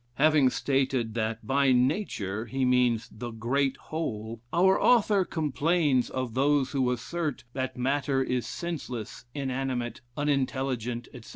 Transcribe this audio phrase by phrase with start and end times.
[0.15, 6.71] Having stated that by "nature" he means the "great whole," our author complains of those
[6.71, 11.29] who assert that matter is senseless, inanimate, unintelligent, etc.